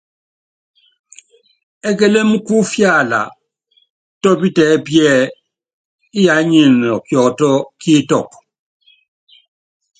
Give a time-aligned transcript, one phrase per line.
[1.89, 3.21] Ékélém kú ifiala
[4.21, 5.19] tɔ́pítɛ ɛ́pí ɛ́ɛ:
[6.19, 8.29] Iyá nyɛ nɔ kiɔtɔ́ kí itɔ́k.